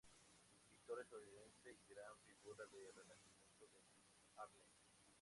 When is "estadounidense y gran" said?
0.99-2.17